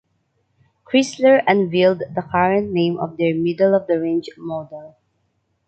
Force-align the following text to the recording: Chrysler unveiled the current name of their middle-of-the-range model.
Chrysler 0.83 1.43
unveiled 1.47 1.99
the 1.99 2.23
current 2.23 2.71
name 2.71 2.97
of 2.99 3.17
their 3.17 3.35
middle-of-the-range 3.35 4.29
model. 4.35 4.97